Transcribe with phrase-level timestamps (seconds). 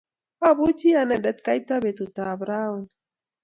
[0.47, 2.87] Abuchi anende kaita beetutab rauni